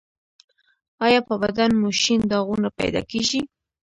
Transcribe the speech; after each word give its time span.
ایا 1.05 1.19
په 1.27 1.35
بدن 1.43 1.69
مو 1.79 1.89
شین 2.01 2.21
داغونه 2.31 2.69
پیدا 2.79 3.01
کیږي؟ 3.11 3.41